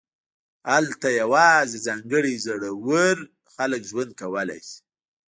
[0.71, 3.15] هلته یوازې ځانګړي زړور
[3.55, 4.77] خلک ژوند کولی شي